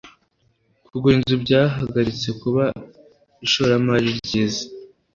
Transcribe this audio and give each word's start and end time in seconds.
Kugura 0.87 1.13
inzu 1.17 1.35
byahagaritse 1.45 2.29
kuba 2.41 2.63
ishoramari 3.45 4.07
ryiza. 4.19 4.63